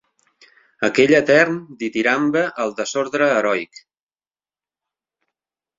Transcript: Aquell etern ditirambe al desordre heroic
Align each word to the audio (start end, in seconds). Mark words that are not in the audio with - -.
Aquell 0.87 1.13
etern 1.17 1.59
ditirambe 1.83 2.43
al 2.65 2.75
desordre 2.81 3.29
heroic 3.35 3.87